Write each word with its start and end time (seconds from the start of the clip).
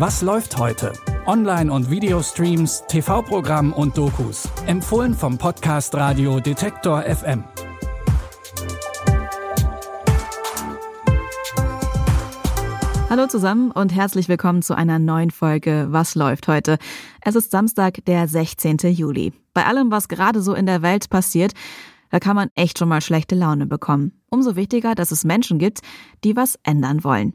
Was 0.00 0.22
läuft 0.22 0.56
heute? 0.56 0.94
Online- 1.26 1.70
und 1.70 1.90
Videostreams, 1.90 2.84
TV-Programm 2.88 3.74
und 3.74 3.98
Dokus. 3.98 4.48
Empfohlen 4.64 5.12
vom 5.12 5.36
Podcast 5.36 5.94
Radio 5.94 6.40
Detektor 6.40 7.02
FM. 7.02 7.44
Hallo 13.10 13.26
zusammen 13.26 13.72
und 13.72 13.94
herzlich 13.94 14.30
willkommen 14.30 14.62
zu 14.62 14.74
einer 14.74 14.98
neuen 14.98 15.30
Folge 15.30 15.88
Was 15.90 16.14
läuft 16.14 16.48
heute? 16.48 16.78
Es 17.20 17.36
ist 17.36 17.50
Samstag, 17.50 18.02
der 18.06 18.26
16. 18.26 18.78
Juli. 18.78 19.34
Bei 19.52 19.66
allem, 19.66 19.90
was 19.90 20.08
gerade 20.08 20.40
so 20.40 20.54
in 20.54 20.64
der 20.64 20.80
Welt 20.80 21.10
passiert, 21.10 21.52
da 22.08 22.20
kann 22.20 22.36
man 22.36 22.48
echt 22.54 22.78
schon 22.78 22.88
mal 22.88 23.02
schlechte 23.02 23.34
Laune 23.34 23.66
bekommen. 23.66 24.22
Umso 24.30 24.56
wichtiger, 24.56 24.94
dass 24.94 25.10
es 25.10 25.24
Menschen 25.24 25.58
gibt, 25.58 25.80
die 26.24 26.36
was 26.36 26.58
ändern 26.62 27.04
wollen. 27.04 27.34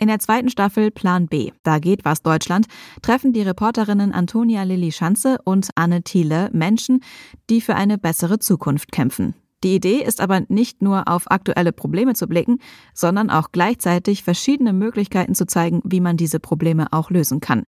In 0.00 0.08
der 0.08 0.18
zweiten 0.18 0.48
Staffel 0.48 0.90
Plan 0.90 1.26
B, 1.26 1.52
da 1.62 1.78
geht 1.78 2.06
was 2.06 2.22
Deutschland, 2.22 2.64
treffen 3.02 3.34
die 3.34 3.42
Reporterinnen 3.42 4.12
Antonia 4.12 4.62
Lilly 4.62 4.92
Schanze 4.92 5.36
und 5.44 5.68
Anne 5.74 6.02
Thiele 6.02 6.48
Menschen, 6.54 7.04
die 7.50 7.60
für 7.60 7.74
eine 7.74 7.98
bessere 7.98 8.38
Zukunft 8.38 8.92
kämpfen. 8.92 9.34
Die 9.62 9.74
Idee 9.74 10.02
ist 10.02 10.22
aber 10.22 10.40
nicht 10.48 10.80
nur 10.80 11.06
auf 11.06 11.30
aktuelle 11.30 11.72
Probleme 11.72 12.14
zu 12.14 12.28
blicken, 12.28 12.60
sondern 12.94 13.28
auch 13.28 13.52
gleichzeitig 13.52 14.22
verschiedene 14.22 14.72
Möglichkeiten 14.72 15.34
zu 15.34 15.44
zeigen, 15.44 15.82
wie 15.84 16.00
man 16.00 16.16
diese 16.16 16.40
Probleme 16.40 16.86
auch 16.92 17.10
lösen 17.10 17.40
kann. 17.40 17.64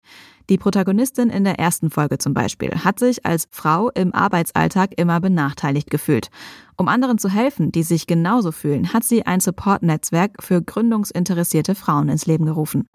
Die 0.53 0.59
Protagonistin 0.59 1.31
in 1.31 1.45
der 1.45 1.59
ersten 1.59 1.89
Folge 1.89 2.19
zum 2.19 2.35
Beispiel 2.35 2.73
hat 2.85 2.99
sich 2.99 3.25
als 3.25 3.49
Frau 3.51 3.89
im 3.89 4.15
Arbeitsalltag 4.15 4.91
immer 4.99 5.19
benachteiligt 5.19 5.89
gefühlt. 5.89 6.29
Um 6.77 6.89
anderen 6.89 7.17
zu 7.17 7.31
helfen, 7.31 7.73
die 7.73 7.83
sich 7.83 8.07
genauso 8.07 8.53
fühlen, 8.53 8.93
hat 8.93 9.03
sie 9.03 9.25
ein 9.25 9.41
Support-Netzwerk 9.41 10.43
für 10.43 10.61
gründungsinteressierte 10.61 11.75
Frauen 11.75 12.11
ins 12.11 12.27
Leben 12.27 12.45
gerufen. 12.45 12.87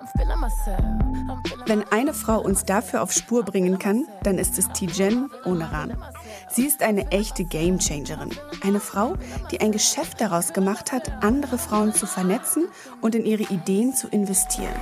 Wenn 1.65 1.83
eine 1.85 2.13
Frau 2.13 2.39
uns 2.39 2.63
dafür 2.63 3.01
auf 3.01 3.11
Spur 3.11 3.41
bringen 3.41 3.79
kann, 3.79 4.05
dann 4.21 4.37
ist 4.37 4.59
es 4.59 4.69
Tijen 4.73 5.31
Oneran. 5.43 5.97
Sie 6.51 6.63
ist 6.63 6.83
eine 6.83 7.11
echte 7.11 7.43
Gamechangerin. 7.43 8.29
Eine 8.61 8.79
Frau, 8.79 9.15
die 9.49 9.61
ein 9.61 9.71
Geschäft 9.71 10.21
daraus 10.21 10.53
gemacht 10.53 10.91
hat, 10.91 11.23
andere 11.23 11.57
Frauen 11.57 11.91
zu 11.91 12.05
vernetzen 12.05 12.65
und 13.01 13.15
in 13.15 13.25
ihre 13.25 13.51
Ideen 13.51 13.95
zu 13.95 14.07
investieren. 14.09 14.75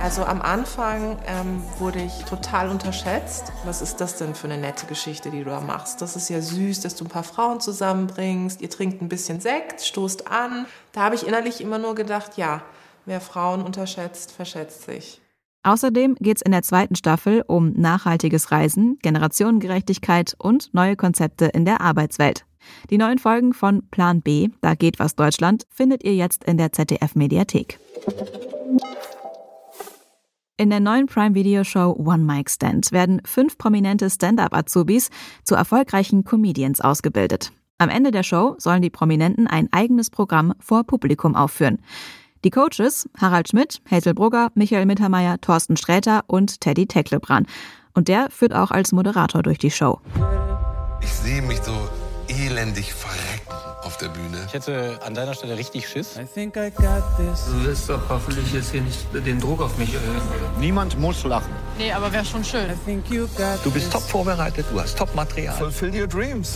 Also 0.00 0.24
am 0.24 0.40
Anfang 0.40 1.18
ähm, 1.26 1.62
wurde 1.78 2.00
ich 2.00 2.24
total 2.24 2.70
unterschätzt. 2.70 3.52
Was 3.66 3.82
ist 3.82 4.00
das 4.00 4.16
denn 4.16 4.34
für 4.34 4.46
eine 4.46 4.56
nette 4.56 4.86
Geschichte, 4.86 5.30
die 5.30 5.44
du 5.44 5.50
da 5.50 5.60
machst? 5.60 6.00
Das 6.00 6.16
ist 6.16 6.30
ja 6.30 6.40
süß, 6.40 6.80
dass 6.80 6.96
du 6.96 7.04
ein 7.04 7.10
paar 7.10 7.22
Frauen 7.22 7.60
zusammenbringst. 7.60 8.62
Ihr 8.62 8.70
trinkt 8.70 9.02
ein 9.02 9.10
bisschen 9.10 9.40
Sekt, 9.40 9.82
stoßt 9.82 10.26
an. 10.26 10.64
Da 10.92 11.02
habe 11.02 11.16
ich 11.16 11.26
innerlich 11.26 11.60
immer 11.60 11.78
nur 11.78 11.94
gedacht, 11.94 12.38
ja, 12.38 12.62
wer 13.04 13.20
Frauen 13.20 13.62
unterschätzt, 13.62 14.32
verschätzt 14.32 14.84
sich. 14.84 15.20
Außerdem 15.64 16.14
geht 16.18 16.38
es 16.38 16.42
in 16.42 16.52
der 16.52 16.62
zweiten 16.62 16.96
Staffel 16.96 17.44
um 17.46 17.72
nachhaltiges 17.74 18.50
Reisen, 18.50 18.98
Generationengerechtigkeit 19.02 20.34
und 20.38 20.72
neue 20.72 20.96
Konzepte 20.96 21.46
in 21.46 21.66
der 21.66 21.82
Arbeitswelt. 21.82 22.46
Die 22.88 22.96
neuen 22.96 23.18
Folgen 23.18 23.52
von 23.52 23.86
Plan 23.90 24.22
B, 24.22 24.48
da 24.62 24.74
geht 24.74 24.98
was 24.98 25.14
Deutschland, 25.14 25.66
findet 25.70 26.04
ihr 26.04 26.14
jetzt 26.14 26.44
in 26.44 26.56
der 26.56 26.72
ZDF 26.72 27.14
Mediathek. 27.14 27.78
In 30.60 30.68
der 30.68 30.80
neuen 30.80 31.06
Prime 31.06 31.34
Video 31.34 31.64
Show 31.64 31.96
One 31.98 32.22
Mic 32.22 32.50
Stand 32.50 32.92
werden 32.92 33.22
fünf 33.24 33.56
prominente 33.56 34.10
Stand-up-Azubis 34.10 35.08
zu 35.42 35.54
erfolgreichen 35.54 36.22
Comedians 36.22 36.82
ausgebildet. 36.82 37.50
Am 37.78 37.88
Ende 37.88 38.10
der 38.10 38.22
Show 38.22 38.56
sollen 38.58 38.82
die 38.82 38.90
Prominenten 38.90 39.46
ein 39.46 39.72
eigenes 39.72 40.10
Programm 40.10 40.52
vor 40.60 40.84
Publikum 40.84 41.34
aufführen. 41.34 41.78
Die 42.44 42.50
Coaches 42.50 43.08
Harald 43.16 43.48
Schmidt, 43.48 43.80
Hazel 43.90 44.12
Brugger, 44.12 44.50
Michael 44.54 44.84
Mittermeier, 44.84 45.40
Thorsten 45.40 45.78
Sträter 45.78 46.24
und 46.26 46.60
Teddy 46.60 46.86
Tecklebran. 46.86 47.46
Und 47.94 48.08
der 48.08 48.28
führt 48.28 48.52
auch 48.52 48.70
als 48.70 48.92
Moderator 48.92 49.42
durch 49.42 49.56
die 49.56 49.70
Show. 49.70 49.98
Ich 51.00 51.08
sehe 51.08 51.40
mich 51.40 51.62
so 51.62 51.72
elendig 52.28 52.92
verrecken 52.92 53.29
auf 53.90 53.96
der 53.96 54.08
Bühne. 54.08 54.38
Ich 54.46 54.52
hätte 54.52 55.00
an 55.04 55.14
deiner 55.14 55.34
Stelle 55.34 55.56
richtig 55.56 55.88
Schiss. 55.88 56.16
I 56.16 56.24
think 56.24 56.56
I 56.56 56.70
got 56.70 57.02
this. 57.18 57.46
Du 57.46 57.64
wirst 57.64 57.90
doch 57.90 58.00
hoffentlich 58.08 58.52
jetzt 58.52 58.70
hier 58.70 58.82
nicht 58.82 59.00
den 59.12 59.40
Druck 59.40 59.60
auf 59.60 59.76
mich 59.78 59.92
erhöhen. 59.92 60.20
Niemand 60.60 60.96
muss 60.98 61.24
lachen. 61.24 61.52
Nee, 61.76 61.92
aber 61.92 62.12
wäre 62.12 62.24
schon 62.24 62.44
schön. 62.44 62.70
I 62.70 62.74
think 62.84 63.10
you 63.10 63.26
got 63.36 63.64
Du 63.64 63.70
bist 63.70 63.92
top 63.92 64.02
vorbereitet, 64.02 64.66
du 64.70 64.80
hast 64.80 64.96
top 64.96 65.12
Material. 65.14 65.56
Fulfill 65.56 65.92
your 65.92 66.06
dreams. 66.06 66.54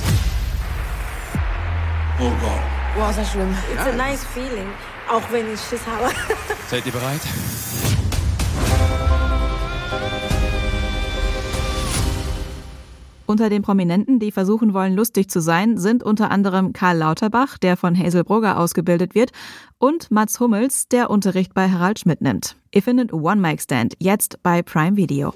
Oh 2.20 2.30
Gott. 2.40 2.60
Wow, 2.96 3.12
sehr 3.12 3.24
schlimm. 3.24 3.52
It's 3.72 3.82
a 3.82 3.92
nice 3.92 4.22
feeling, 4.32 4.68
auch 5.10 5.22
wenn 5.32 5.52
ich 5.52 5.60
Schiss 5.60 5.80
habe. 5.86 6.14
Seid 6.70 6.86
ihr 6.86 6.92
bereit? 6.92 7.20
Unter 13.26 13.48
den 13.48 13.62
Prominenten, 13.62 14.18
die 14.18 14.30
versuchen 14.30 14.74
wollen, 14.74 14.94
lustig 14.94 15.30
zu 15.30 15.40
sein, 15.40 15.78
sind 15.78 16.02
unter 16.02 16.30
anderem 16.30 16.72
Karl 16.72 16.98
Lauterbach, 16.98 17.56
der 17.56 17.76
von 17.76 17.98
Hazel 17.98 18.22
Brugger 18.22 18.58
ausgebildet 18.58 19.14
wird, 19.14 19.30
und 19.78 20.10
Mats 20.10 20.40
Hummels, 20.40 20.88
der 20.88 21.08
Unterricht 21.10 21.54
bei 21.54 21.70
Harald 21.70 21.98
Schmidt 21.98 22.20
nimmt. 22.20 22.56
Ihr 22.72 22.82
findet 22.82 23.12
One 23.12 23.40
Mic 23.40 23.62
Stand 23.62 23.94
jetzt 23.98 24.42
bei 24.42 24.62
Prime 24.62 24.96
Video. 24.96 25.32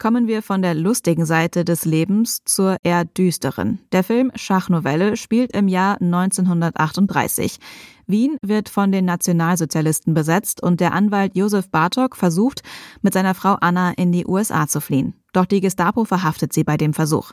Kommen 0.00 0.26
wir 0.26 0.40
von 0.42 0.62
der 0.62 0.74
lustigen 0.74 1.26
Seite 1.26 1.62
des 1.62 1.84
Lebens 1.84 2.38
zur 2.46 2.78
eher 2.82 3.04
düsteren. 3.04 3.80
Der 3.92 4.02
Film 4.02 4.32
Schachnovelle 4.34 5.18
spielt 5.18 5.54
im 5.54 5.68
Jahr 5.68 6.00
1938. 6.00 7.58
Wien 8.06 8.38
wird 8.40 8.70
von 8.70 8.92
den 8.92 9.04
Nationalsozialisten 9.04 10.14
besetzt 10.14 10.62
und 10.62 10.80
der 10.80 10.94
Anwalt 10.94 11.36
Josef 11.36 11.70
Bartok 11.70 12.16
versucht, 12.16 12.62
mit 13.02 13.12
seiner 13.12 13.34
Frau 13.34 13.58
Anna 13.60 13.92
in 13.92 14.10
die 14.10 14.26
USA 14.26 14.66
zu 14.66 14.80
fliehen. 14.80 15.12
Doch 15.34 15.44
die 15.44 15.60
Gestapo 15.60 16.06
verhaftet 16.06 16.54
sie 16.54 16.64
bei 16.64 16.78
dem 16.78 16.94
Versuch. 16.94 17.32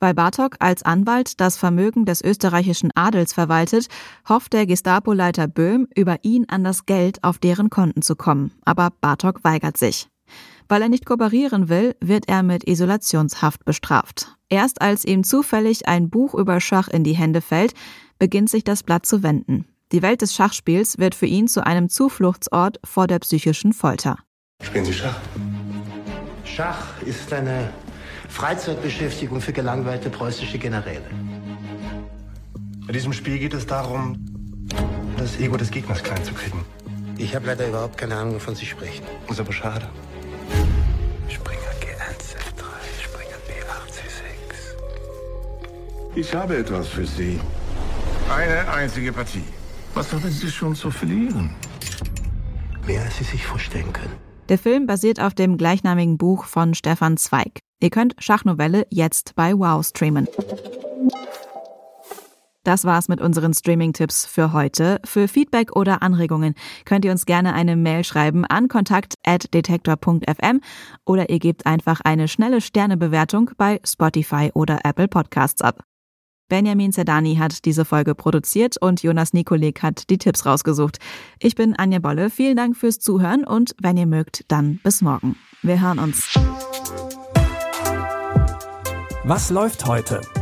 Weil 0.00 0.14
Bartok 0.14 0.56
als 0.58 0.82
Anwalt 0.82 1.40
das 1.40 1.56
Vermögen 1.56 2.04
des 2.04 2.20
österreichischen 2.20 2.90
Adels 2.96 3.32
verwaltet, 3.32 3.86
hofft 4.28 4.54
der 4.54 4.66
Gestapo-Leiter 4.66 5.46
Böhm, 5.46 5.86
über 5.94 6.16
ihn 6.22 6.46
an 6.48 6.64
das 6.64 6.84
Geld 6.84 7.22
auf 7.22 7.38
deren 7.38 7.70
Konten 7.70 8.02
zu 8.02 8.16
kommen. 8.16 8.50
Aber 8.64 8.90
Bartok 9.00 9.44
weigert 9.44 9.76
sich. 9.76 10.08
Weil 10.68 10.82
er 10.82 10.88
nicht 10.88 11.06
kooperieren 11.06 11.68
will, 11.68 11.94
wird 12.00 12.28
er 12.28 12.42
mit 12.42 12.64
Isolationshaft 12.68 13.64
bestraft. 13.64 14.36
Erst 14.48 14.82
als 14.82 15.04
ihm 15.04 15.24
zufällig 15.24 15.88
ein 15.88 16.10
Buch 16.10 16.34
über 16.34 16.60
Schach 16.60 16.88
in 16.88 17.04
die 17.04 17.16
Hände 17.16 17.40
fällt, 17.40 17.74
beginnt 18.18 18.50
sich 18.50 18.64
das 18.64 18.82
Blatt 18.82 19.06
zu 19.06 19.22
wenden. 19.22 19.66
Die 19.92 20.02
Welt 20.02 20.22
des 20.22 20.34
Schachspiels 20.34 20.98
wird 20.98 21.14
für 21.14 21.26
ihn 21.26 21.48
zu 21.48 21.66
einem 21.66 21.88
Zufluchtsort 21.88 22.80
vor 22.84 23.06
der 23.06 23.18
psychischen 23.18 23.72
Folter. 23.72 24.16
Spielen 24.62 24.84
Sie 24.84 24.94
Schach? 24.94 25.20
Schach 26.44 27.02
ist 27.02 27.32
eine 27.32 27.70
Freizeitbeschäftigung 28.28 29.40
für 29.40 29.52
gelangweilte 29.52 30.08
preußische 30.08 30.58
Generäle. 30.58 31.04
Bei 32.86 32.92
diesem 32.92 33.12
Spiel 33.12 33.38
geht 33.38 33.54
es 33.54 33.66
darum, 33.66 34.16
das 35.16 35.38
Ego 35.38 35.56
des 35.56 35.70
Gegners 35.70 36.02
klein 36.02 36.24
zu 36.24 36.32
kriegen. 36.32 36.64
Ich 37.18 37.34
habe 37.34 37.46
leider 37.46 37.68
überhaupt 37.68 37.98
keine 37.98 38.16
Ahnung, 38.16 38.34
wovon 38.34 38.54
Sie 38.54 38.66
sprechen. 38.66 39.04
Ist 39.28 39.40
aber 39.40 39.52
schade. 39.52 39.88
Springer 41.32 41.74
G1, 41.80 42.36
F3, 42.36 42.62
Springer 43.04 43.40
B8, 43.48 43.88
C6. 43.96 44.20
Ich 46.14 46.34
habe 46.34 46.58
etwas 46.58 46.88
für 46.88 47.06
Sie. 47.06 47.40
Eine 48.30 48.68
einzige 48.68 49.12
Partie. 49.12 49.44
Was 49.94 50.12
haben 50.12 50.30
Sie 50.30 50.50
schon 50.50 50.74
zu 50.74 50.90
verlieren? 50.90 51.54
Mehr 52.86 53.02
als 53.02 53.16
Sie 53.16 53.24
sich 53.24 53.46
vorstellen 53.46 53.92
können. 53.92 54.14
Der 54.48 54.58
Film 54.58 54.86
basiert 54.86 55.20
auf 55.20 55.34
dem 55.34 55.56
gleichnamigen 55.56 56.18
Buch 56.18 56.44
von 56.44 56.74
Stefan 56.74 57.16
Zweig. 57.16 57.60
Ihr 57.80 57.90
könnt 57.90 58.14
Schachnovelle 58.18 58.86
jetzt 58.90 59.34
bei 59.34 59.54
Wow 59.54 59.86
streamen. 59.86 60.28
Das 62.64 62.84
war's 62.84 63.08
mit 63.08 63.20
unseren 63.20 63.54
Streaming-Tipps 63.54 64.24
für 64.24 64.52
heute. 64.52 65.00
Für 65.04 65.26
Feedback 65.26 65.74
oder 65.74 66.02
Anregungen 66.02 66.54
könnt 66.84 67.04
ihr 67.04 67.10
uns 67.10 67.26
gerne 67.26 67.54
eine 67.54 67.74
Mail 67.76 68.04
schreiben 68.04 68.44
an 68.44 68.68
kontakt.detektor.fm 68.68 70.60
oder 71.04 71.28
ihr 71.28 71.40
gebt 71.40 71.66
einfach 71.66 72.00
eine 72.04 72.28
schnelle 72.28 72.60
Sternebewertung 72.60 73.50
bei 73.56 73.80
Spotify 73.84 74.50
oder 74.54 74.80
Apple 74.84 75.08
Podcasts 75.08 75.60
ab. 75.60 75.82
Benjamin 76.48 76.92
Zerdani 76.92 77.36
hat 77.36 77.64
diese 77.64 77.84
Folge 77.84 78.14
produziert 78.14 78.76
und 78.76 79.02
Jonas 79.02 79.32
Nikolik 79.32 79.82
hat 79.82 80.10
die 80.10 80.18
Tipps 80.18 80.44
rausgesucht. 80.44 80.98
Ich 81.40 81.54
bin 81.54 81.74
Anja 81.74 81.98
Bolle. 81.98 82.28
Vielen 82.28 82.56
Dank 82.56 82.76
fürs 82.76 82.98
Zuhören 82.98 83.44
und 83.44 83.74
wenn 83.80 83.96
ihr 83.96 84.06
mögt, 84.06 84.44
dann 84.48 84.78
bis 84.82 85.00
morgen. 85.00 85.36
Wir 85.62 85.80
hören 85.80 85.98
uns. 85.98 86.38
Was 89.24 89.50
läuft 89.50 89.86
heute? 89.86 90.20